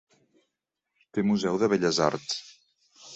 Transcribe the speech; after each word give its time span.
Té 1.17 1.25
museu 1.31 1.59
de 1.65 1.69
belles 1.75 1.99
arts. 2.09 2.39